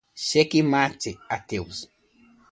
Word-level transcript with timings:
Xeque 0.29 0.61
mate 0.73 1.11
ateus 1.35 1.77